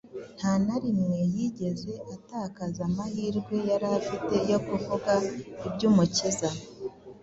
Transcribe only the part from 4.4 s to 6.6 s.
yo kuvuga iby’Umukiza.